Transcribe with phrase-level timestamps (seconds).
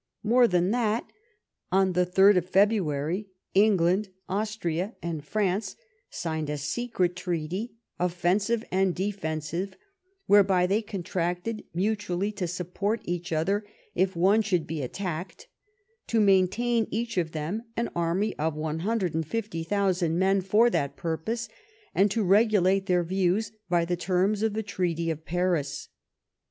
[0.23, 1.11] More than that,
[1.71, 5.75] on the 3rd February, Enghmd, Austria, and France
[6.09, 9.77] signed a secret treaty, offensive and defensive,
[10.25, 15.47] whereby they contracted mutually to support each other if one should be attacked;
[16.07, 21.47] to maintain, each of them, an army of 150,000 men for that purpose;
[21.93, 25.89] and to regulate their views by the terms of the treaty of Paris.